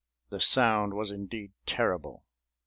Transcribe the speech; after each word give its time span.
The 0.29 0.41
sound 0.41 0.95
was 0.95 1.11
indeed 1.11 1.51
terrible. 1.67 2.23